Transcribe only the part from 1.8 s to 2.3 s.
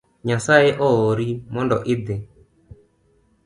idhi